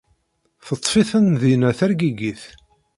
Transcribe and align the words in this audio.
Teṭṭef-iten 0.65 1.27
dinna 1.41 1.71
tergigit. 1.79 2.43